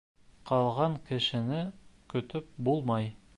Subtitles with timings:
[0.51, 1.59] Ҡалған кешене
[2.15, 3.13] көтөп булмай.